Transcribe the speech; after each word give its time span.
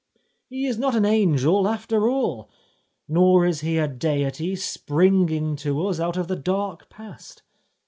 He 0.49 0.65
is 0.65 0.79
not 0.79 0.95
an 0.95 1.05
angel 1.05 1.67
after 1.67 2.09
all! 2.09 2.49
Nor 3.07 3.45
is 3.45 3.61
he 3.61 3.77
a 3.77 3.87
deity 3.87 4.55
springing 4.55 5.55
to 5.57 5.85
us 5.85 5.99
out 5.99 6.17
of 6.17 6.27
the 6.27 6.35
dark 6.35 6.89
past. 6.89 7.43